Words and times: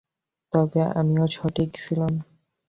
তবে 0.53 0.81
আমিও 0.99 1.25
সঠিক 1.35 1.69
ছিলাম। 1.77 2.13